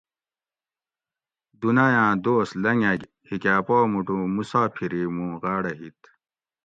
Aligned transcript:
دوناۤیاۤن 1.59 2.13
دوس 2.23 2.49
لنگگ 2.63 3.01
ھیکاۤ 3.29 3.61
پا 3.65 3.77
موٹو 3.91 4.17
مُساپھیری 4.35 5.03
موں 5.15 5.33
غاڑہ 5.41 5.71
ھیت 5.79 5.99